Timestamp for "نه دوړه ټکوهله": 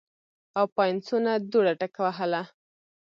1.25-2.41